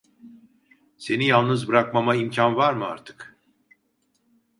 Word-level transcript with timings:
Seni 0.97 1.25
yalnız 1.27 1.67
bırakmama 1.67 2.15
imkan 2.15 2.55
var 2.55 2.73
mı 2.73 2.85
artık… 2.85 3.37